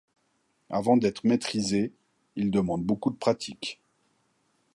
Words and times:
Avant 0.71 0.97
d'être 0.97 1.25
maîtrisé, 1.25 1.93
il 2.35 2.49
demande 2.49 2.83
beaucoup 2.83 3.11
de 3.11 3.17
pratique. 3.17 3.79